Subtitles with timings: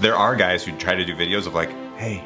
[0.00, 2.24] there are guys who try to do videos of like, hey,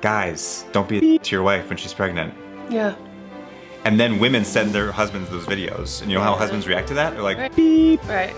[0.00, 2.34] guys, don't be a to your wife when she's pregnant.
[2.70, 2.94] Yeah.
[3.84, 6.02] And then women send their husbands those videos.
[6.02, 7.14] And you know how husbands react to that?
[7.14, 7.54] They're like, Right.
[7.56, 8.06] beep.
[8.08, 8.34] Right.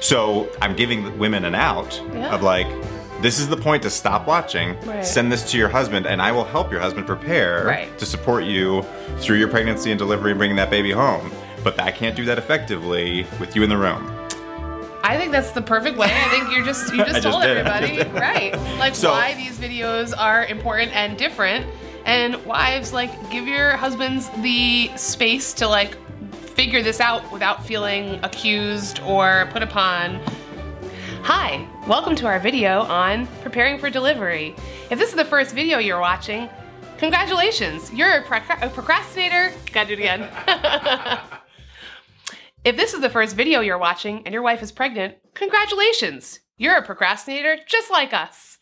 [0.00, 2.34] So I'm giving women an out Yeah.
[2.34, 2.66] of like,
[3.22, 4.78] this is the point to stop watching.
[4.82, 5.04] Right.
[5.04, 7.98] Send this to your husband, and I will help your husband prepare Right.
[7.98, 8.84] to support you
[9.18, 11.32] through your pregnancy and delivery and bringing that baby home.
[11.64, 14.12] But I can't do that effectively with you in the room.
[15.08, 16.10] I think that's the perfect way.
[16.12, 19.58] I think you're just you just just told everybody just right, like So- why these
[19.58, 21.64] videos are important and different.
[22.04, 25.96] And wives, like, give your husbands the space to like
[26.54, 30.20] figure this out without feeling accused or put upon.
[31.22, 34.54] Hi, welcome to our video on preparing for delivery.
[34.90, 36.50] If this is the first video you're watching,
[36.98, 39.54] congratulations, you're a, a procrastinator.
[39.72, 41.18] Gotta do it again.
[42.64, 46.40] If this is the first video you're watching and your wife is pregnant, congratulations!
[46.56, 48.58] You're a procrastinator just like us.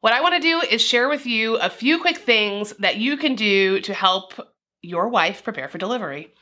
[0.00, 3.16] What I want to do is share with you a few quick things that you
[3.16, 4.34] can do to help
[4.82, 6.34] your wife prepare for delivery.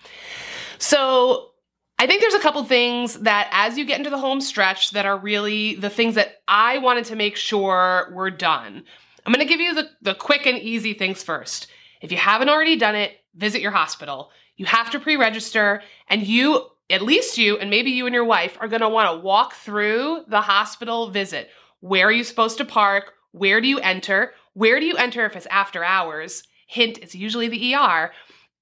[0.79, 1.51] So,
[1.99, 5.05] I think there's a couple things that as you get into the home stretch that
[5.05, 8.85] are really the things that I wanted to make sure were done.
[9.27, 11.67] I'm going to give you the, the quick and easy things first.
[12.01, 14.31] If you haven't already done it, visit your hospital.
[14.57, 18.25] You have to pre register, and you, at least you, and maybe you and your
[18.25, 21.51] wife, are gonna wanna walk through the hospital visit.
[21.81, 23.13] Where are you supposed to park?
[23.33, 24.33] Where do you enter?
[24.55, 26.43] Where do you enter if it's after hours?
[26.67, 28.13] Hint, it's usually the ER.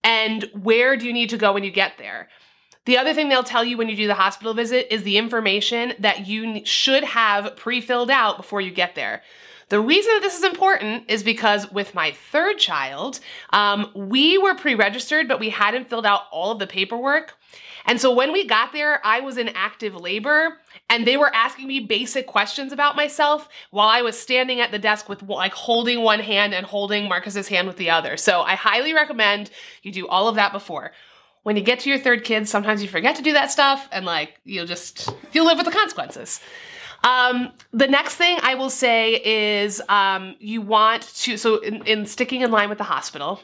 [0.05, 2.29] And where do you need to go when you get there?
[2.87, 5.93] The other thing they'll tell you when you do the hospital visit is the information
[5.99, 9.23] that you should have pre filled out before you get there.
[9.69, 13.19] The reason that this is important is because with my third child,
[13.51, 17.35] um, we were pre registered, but we hadn't filled out all of the paperwork.
[17.87, 21.67] And so when we got there, I was in active labor and they were asking
[21.67, 26.03] me basic questions about myself while I was standing at the desk with like holding
[26.03, 28.17] one hand and holding Marcus's hand with the other.
[28.17, 29.51] So I highly recommend
[29.83, 30.93] you do all of that before.
[31.47, 34.05] When you get to your third kid, sometimes you forget to do that stuff and
[34.05, 36.41] like you'll just you'll live with the consequences.
[37.05, 39.21] Um, the next thing I will say
[39.63, 43.41] is um, you want to, so in, in sticking in line with the hospital,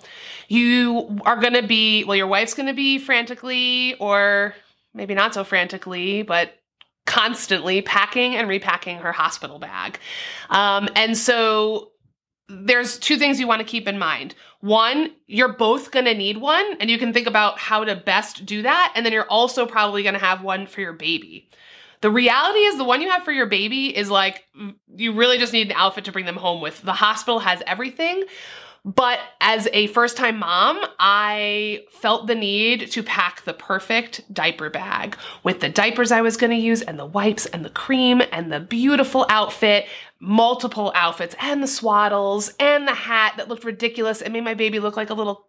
[0.48, 4.56] you are going to be, well, your wife's going to be frantically or
[4.94, 6.58] maybe not so frantically, but
[7.06, 10.00] constantly packing and repacking her hospital bag.
[10.50, 11.91] Um, and so
[12.48, 14.34] there's two things you want to keep in mind.
[14.60, 18.44] One, you're both going to need one, and you can think about how to best
[18.47, 18.92] do that.
[18.94, 21.48] And then you're also probably going to have one for your baby.
[22.00, 25.38] The reality is, the one you have for your baby is like, mm, you really
[25.38, 26.82] just need an outfit to bring them home with.
[26.82, 28.25] The hospital has everything.
[28.84, 34.70] But as a first time mom, I felt the need to pack the perfect diaper
[34.70, 38.22] bag with the diapers I was going to use, and the wipes, and the cream,
[38.32, 39.87] and the beautiful outfit,
[40.19, 44.20] multiple outfits, and the swaddles, and the hat that looked ridiculous.
[44.20, 45.47] It made my baby look like a little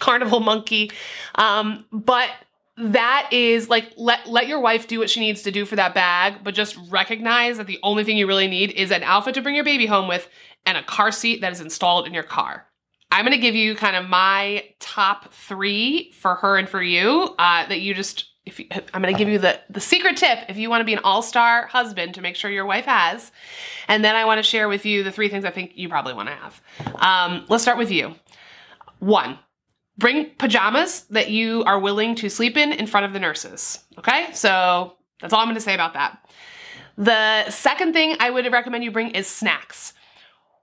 [0.00, 0.90] carnival monkey.
[1.36, 2.30] Um, but
[2.78, 5.94] that is like let let your wife do what she needs to do for that
[5.94, 9.42] bag, but just recognize that the only thing you really need is an outfit to
[9.42, 10.28] bring your baby home with
[10.66, 12.66] and a car seat that is installed in your car.
[13.10, 17.66] I'm gonna give you kind of my top three for her and for you uh,
[17.66, 18.26] that you just.
[18.44, 20.92] If you, I'm gonna give you the the secret tip if you want to be
[20.92, 23.32] an all star husband to make sure your wife has,
[23.88, 26.14] and then I want to share with you the three things I think you probably
[26.14, 26.62] want to have.
[26.94, 28.14] Um, let's start with you.
[29.00, 29.40] One,
[29.98, 33.84] bring pajamas that you are willing to sleep in in front of the nurses.
[33.98, 36.18] Okay, so that's all I'm gonna say about that.
[36.98, 39.92] The second thing I would recommend you bring is snacks.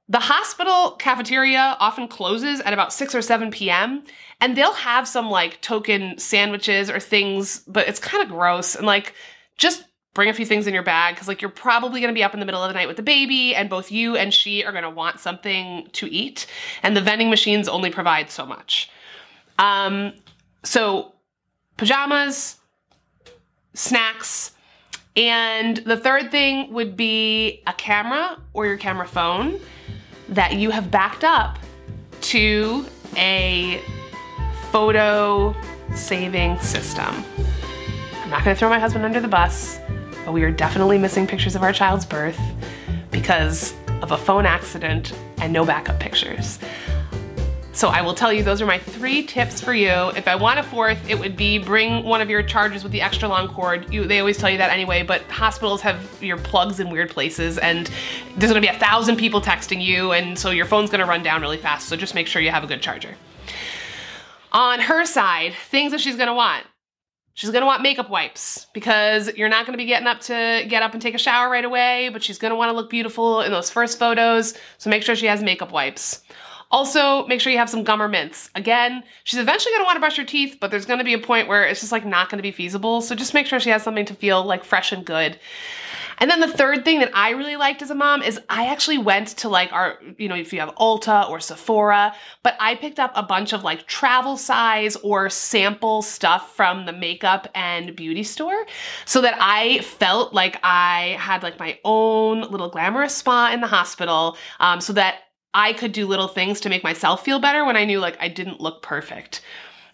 [0.09, 4.03] The hospital cafeteria often closes at about 6 or 7 p.m.
[4.41, 8.75] and they'll have some like token sandwiches or things, but it's kind of gross.
[8.75, 9.13] And like,
[9.57, 12.23] just bring a few things in your bag because like you're probably going to be
[12.23, 14.63] up in the middle of the night with the baby and both you and she
[14.63, 16.45] are going to want something to eat
[16.83, 18.89] and the vending machines only provide so much.
[19.59, 20.13] Um,
[20.63, 21.13] so
[21.77, 22.57] pajamas,
[23.73, 24.51] snacks,
[25.15, 29.59] and the third thing would be a camera or your camera phone
[30.29, 31.59] that you have backed up
[32.21, 32.85] to
[33.15, 33.79] a
[34.71, 35.55] photo
[35.93, 37.23] saving system.
[38.23, 39.79] I'm not gonna throw my husband under the bus,
[40.25, 42.39] but we are definitely missing pictures of our child's birth
[43.11, 46.57] because of a phone accident and no backup pictures.
[47.75, 49.89] So I will tell you, those are my three tips for you.
[50.15, 53.01] If I want a fourth, it would be bring one of your chargers with the
[53.01, 53.91] extra long cord.
[53.91, 57.57] You, they always tell you that anyway, but hospitals have your plugs in weird places,
[57.57, 57.89] and
[58.37, 61.41] there's gonna be a thousand people texting you, and so your phone's gonna run down
[61.41, 61.87] really fast.
[61.87, 63.15] So just make sure you have a good charger.
[64.51, 66.67] On her side, things that she's gonna want
[67.35, 70.93] She's gonna want makeup wipes because you're not gonna be getting up to get up
[70.93, 73.97] and take a shower right away, but she's gonna wanna look beautiful in those first
[73.97, 74.53] photos.
[74.77, 76.21] So make sure she has makeup wipes.
[76.73, 78.49] Also, make sure you have some gum or mints.
[78.55, 81.65] Again, she's eventually gonna wanna brush her teeth, but there's gonna be a point where
[81.65, 82.99] it's just like not gonna be feasible.
[82.99, 85.37] So just make sure she has something to feel like fresh and good.
[86.17, 88.97] And then the third thing that I really liked as a mom is I actually
[88.97, 92.99] went to like our, you know, if you have Ulta or Sephora, but I picked
[92.99, 98.23] up a bunch of like travel size or sample stuff from the makeup and beauty
[98.23, 98.65] store
[99.05, 103.67] so that I felt like I had like my own little glamorous spa in the
[103.67, 105.19] hospital um, so that
[105.53, 108.27] I could do little things to make myself feel better when I knew like I
[108.27, 109.41] didn't look perfect.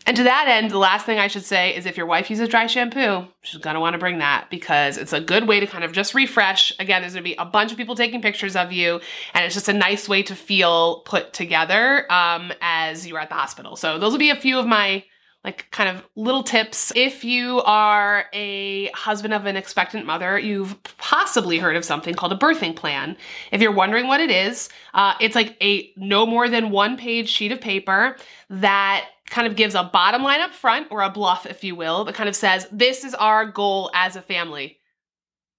[0.06, 2.50] And to that end, the last thing I should say is if your wife uses
[2.50, 5.91] dry shampoo, she's gonna wanna bring that because it's a good way to kind of
[5.91, 6.71] just refresh.
[6.79, 9.01] Again, there's gonna be a bunch of people taking pictures of you,
[9.33, 13.35] and it's just a nice way to feel put together um, as you're at the
[13.35, 13.75] hospital.
[13.75, 15.03] So those will be a few of my
[15.44, 16.91] like kind of little tips.
[16.95, 22.33] If you are a husband of an expectant mother, you've possibly heard of something called
[22.33, 23.15] a birthing plan.
[23.51, 27.30] If you're wondering what it is, uh, it's like a no more than one page
[27.30, 28.18] sheet of paper
[28.50, 32.03] that kind of gives a bottom line up front or a BLUF, if you will,
[32.03, 34.80] that kind of says, this is our goal as a family.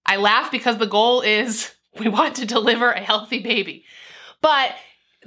[0.05, 3.85] I laugh because the goal is we want to deliver a healthy baby.
[4.43, 4.75] But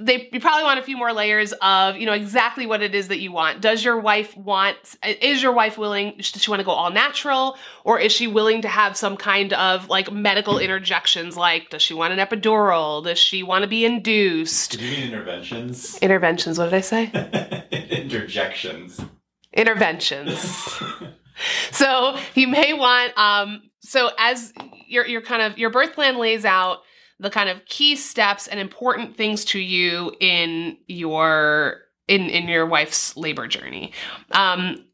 [0.00, 3.08] they you probably want a few more layers of you know exactly what it is
[3.08, 3.60] that you want.
[3.60, 7.56] Does your wife want is your wife willing does she want to go all natural?
[7.84, 11.94] Or is she willing to have some kind of like medical interjections like does she
[11.94, 13.04] want an epidural?
[13.04, 14.72] Does she want to be induced?
[14.72, 15.98] Did you mean interventions?
[15.98, 17.10] interventions what did i say?
[17.90, 19.00] Interjections.
[19.52, 20.82] interventions.
[21.72, 24.52] So you may want um so as
[24.86, 26.78] your your kind of your birth plan lays out
[27.18, 32.66] the kind of key steps and important things to you in your in in your
[32.66, 33.92] wife's labor journey
[34.32, 34.84] um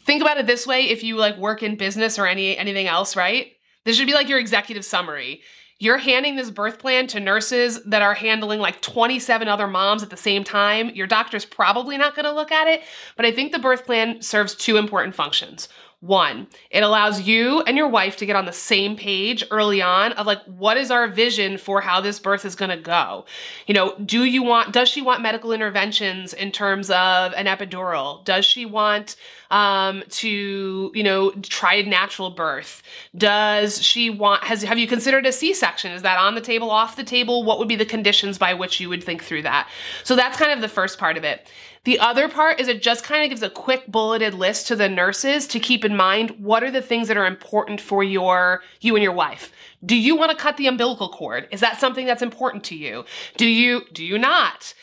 [0.00, 3.16] think about it this way if you like work in business or any anything else
[3.16, 3.52] right
[3.84, 5.42] this should be like your executive summary
[5.82, 10.10] you're handing this birth plan to nurses that are handling like 27 other moms at
[10.10, 10.90] the same time.
[10.90, 12.82] Your doctor's probably not going to look at it,
[13.16, 15.68] but I think the birth plan serves two important functions.
[16.02, 20.10] One, it allows you and your wife to get on the same page early on
[20.14, 23.24] of like, what is our vision for how this birth is going to go?
[23.68, 28.24] You know, do you want, does she want medical interventions in terms of an epidural?
[28.24, 29.14] Does she want
[29.52, 32.82] um, to, you know, try a natural birth?
[33.16, 35.92] Does she want, has, have you considered a C section?
[35.92, 37.44] Is that on the table, off the table?
[37.44, 39.68] What would be the conditions by which you would think through that?
[40.02, 41.48] So that's kind of the first part of it.
[41.84, 44.88] The other part is it just kind of gives a quick bulleted list to the
[44.88, 48.94] nurses to keep in mind what are the things that are important for your you
[48.94, 49.52] and your wife.
[49.84, 51.48] Do you want to cut the umbilical cord?
[51.50, 53.04] Is that something that's important to you?
[53.36, 54.74] Do you do you not?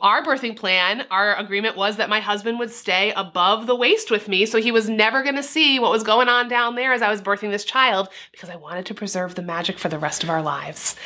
[0.00, 4.28] Our birthing plan, our agreement was that my husband would stay above the waist with
[4.28, 7.02] me so he was never going to see what was going on down there as
[7.02, 10.22] I was birthing this child because I wanted to preserve the magic for the rest
[10.22, 10.96] of our lives.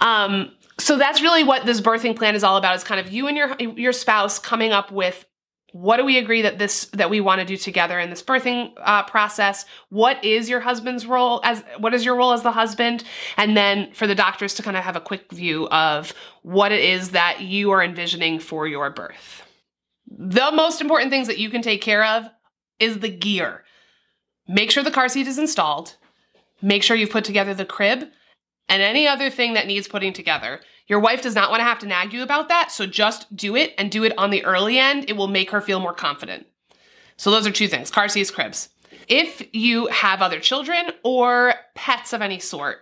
[0.00, 3.28] Um, so that's really what this birthing plan is all about is kind of you
[3.28, 5.24] and your your spouse coming up with
[5.74, 8.72] what do we agree that this that we want to do together in this birthing
[8.78, 9.64] uh, process?
[9.88, 13.02] What is your husband's role as what is your role as the husband?
[13.36, 16.78] And then for the doctors to kind of have a quick view of what it
[16.78, 19.42] is that you are envisioning for your birth.
[20.06, 22.28] The most important things that you can take care of
[22.78, 23.64] is the gear.
[24.46, 25.96] Make sure the car seat is installed.
[26.62, 28.04] Make sure you've put together the crib
[28.68, 30.60] and any other thing that needs putting together.
[30.86, 33.56] Your wife does not want to have to nag you about that, so just do
[33.56, 35.06] it and do it on the early end.
[35.08, 36.46] It will make her feel more confident.
[37.16, 38.68] So, those are two things car seats, cribs.
[39.08, 42.78] If you have other children or pets of any sort,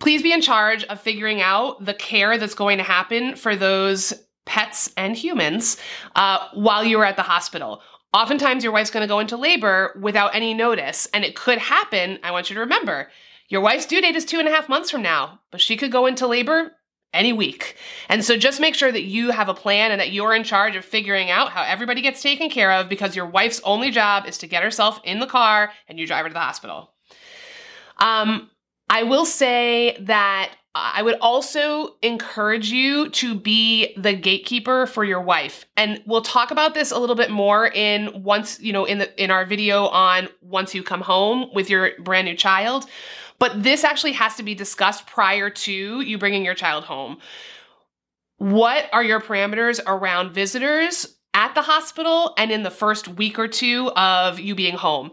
[0.00, 4.12] please be in charge of figuring out the care that's going to happen for those
[4.44, 5.76] pets and humans
[6.16, 7.80] uh, while you are at the hospital.
[8.12, 12.18] Oftentimes, your wife's going to go into labor without any notice, and it could happen.
[12.22, 13.08] I want you to remember
[13.54, 15.92] your wife's due date is two and a half months from now, but she could
[15.92, 16.72] go into labor
[17.12, 17.76] any week.
[18.08, 20.74] And so just make sure that you have a plan and that you're in charge
[20.74, 24.38] of figuring out how everybody gets taken care of because your wife's only job is
[24.38, 26.92] to get herself in the car and you drive her to the hospital.
[27.98, 28.50] Um,
[28.90, 35.20] I will say that I would also encourage you to be the gatekeeper for your
[35.20, 35.66] wife.
[35.76, 39.22] And we'll talk about this a little bit more in once, you know, in the
[39.22, 42.86] in our video on once you come home with your brand new child.
[43.38, 47.18] But this actually has to be discussed prior to you bringing your child home.
[48.38, 53.46] What are your parameters around visitors at the hospital and in the first week or
[53.46, 55.12] two of you being home?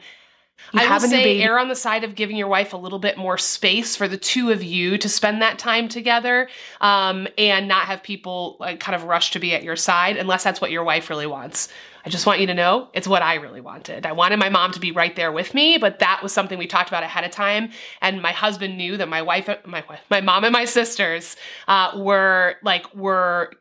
[0.73, 1.43] You I have will say baby.
[1.43, 4.17] err on the side of giving your wife a little bit more space for the
[4.17, 6.49] two of you to spend that time together,
[6.79, 10.43] um, and not have people like kind of rush to be at your side unless
[10.43, 11.69] that's what your wife really wants.
[12.05, 14.05] I just want you to know it's what I really wanted.
[14.05, 16.65] I wanted my mom to be right there with me, but that was something we
[16.65, 17.69] talked about ahead of time.
[18.01, 21.35] And my husband knew that my wife, my wife, my mom, and my sisters
[21.67, 23.51] uh, were like were.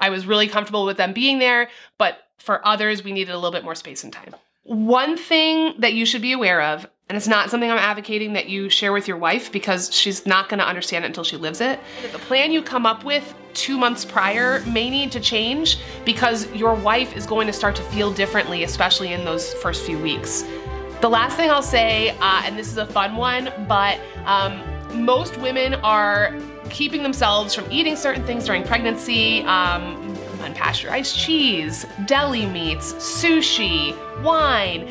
[0.00, 3.52] I was really comfortable with them being there, but for others, we needed a little
[3.52, 4.34] bit more space and time.
[4.68, 8.50] One thing that you should be aware of, and it's not something I'm advocating that
[8.50, 11.62] you share with your wife because she's not going to understand it until she lives
[11.62, 11.80] it.
[12.12, 16.74] The plan you come up with two months prior may need to change because your
[16.74, 20.44] wife is going to start to feel differently, especially in those first few weeks.
[21.00, 24.62] The last thing I'll say, uh, and this is a fun one, but um,
[25.02, 29.40] most women are keeping themselves from eating certain things during pregnancy.
[29.44, 34.86] Um, unpasteurized cheese, deli meats, sushi, wine.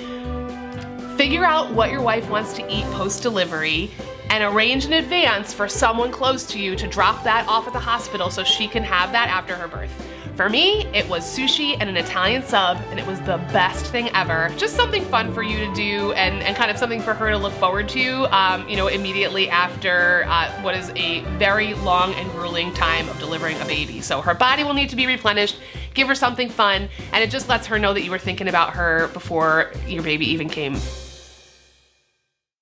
[1.18, 3.92] Figure out what your wife wants to eat post delivery
[4.30, 7.80] and arrange in advance for someone close to you to drop that off at the
[7.80, 9.92] hospital so she can have that after her birth.
[10.38, 14.10] For me, it was sushi and an Italian sub, and it was the best thing
[14.10, 14.52] ever.
[14.56, 17.38] Just something fun for you to do and, and kind of something for her to
[17.38, 22.30] look forward to, um, you know, immediately after uh, what is a very long and
[22.34, 24.00] grueling time of delivering a baby.
[24.00, 25.58] So her body will need to be replenished.
[25.96, 28.76] Give her something fun, and it just lets her know that you were thinking about
[28.76, 30.76] her before your baby even came